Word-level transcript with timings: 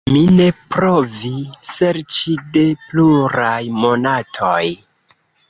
Mi 0.13 0.21
ne 0.37 0.45
provi 0.75 1.33
serĉi 1.73 2.33
de 2.57 2.65
pluraj 2.87 3.53
monatoj. 3.85 4.57